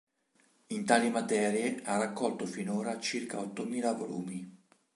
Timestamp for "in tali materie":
0.69-1.79